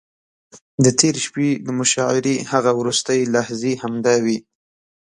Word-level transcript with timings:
د 0.83 0.85
تېرې 0.99 1.19
شپې 1.25 1.49
د 1.65 1.67
مشاعرې 1.79 2.35
هغه 2.51 2.71
وروستۍ 2.79 3.21
لحظې 3.35 3.73
همداوې. 3.83 4.37